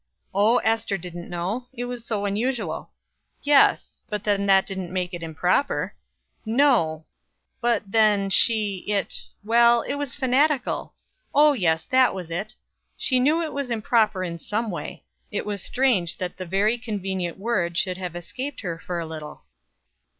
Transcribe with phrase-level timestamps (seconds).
[0.33, 2.89] Oh, Ester didn't know; it was so unusual.
[3.43, 5.93] Yes; but then that didn't make it improper.
[6.43, 7.05] No;
[7.61, 10.95] but then, she it Well, it was fanatical.
[11.35, 12.55] Oh yes, that was it.
[12.97, 15.03] She knew it was improper in some way.
[15.29, 19.43] It was strange that that very convenient word should have escaped her for a little.